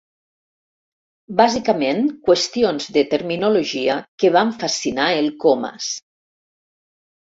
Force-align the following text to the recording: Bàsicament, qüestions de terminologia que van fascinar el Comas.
Bàsicament, 1.41 2.01
qüestions 2.29 2.89
de 2.95 3.03
terminologia 3.11 3.99
que 4.23 4.35
van 4.37 4.55
fascinar 4.65 5.07
el 5.19 5.33
Comas. 5.45 5.95